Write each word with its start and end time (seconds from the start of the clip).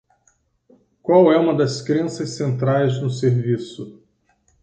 Qual 1.03 1.31
é 1.31 1.37
uma 1.37 1.53
das 1.55 1.79
crenças 1.79 2.31
centrais 2.31 2.99
no 2.99 3.07
serviço? 3.11 4.01